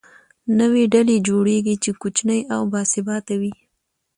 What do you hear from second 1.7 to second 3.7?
چې کوچنۍ او باثباته وي.